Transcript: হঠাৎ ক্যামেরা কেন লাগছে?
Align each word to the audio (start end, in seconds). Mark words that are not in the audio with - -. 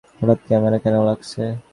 হঠাৎ 0.19 0.39
ক্যামেরা 0.47 0.77
কেন 0.83 0.95
লাগছে? 1.09 1.43